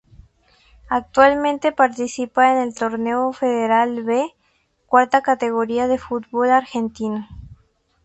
[0.89, 4.33] Actualmente participa en el Torneo Federal B,
[4.87, 7.27] cuarta categoría del fútbol argentino.